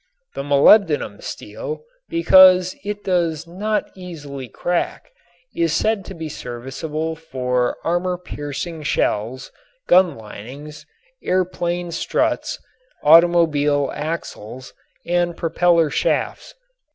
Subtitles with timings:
[0.33, 5.11] The molybdenum steel, because it does not easily crack,
[5.55, 9.51] is said to be serviceable for armor piercing shells,
[9.87, 10.87] gun linings,
[11.21, 12.57] air plane struts,
[13.03, 14.73] automobile axles
[15.05, 16.55] and propeller shafts.